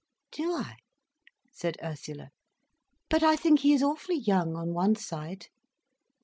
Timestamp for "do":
0.31-0.53